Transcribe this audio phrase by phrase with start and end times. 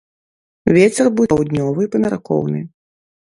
[0.77, 2.59] Вецер будзе паўднёвы памяркоўны.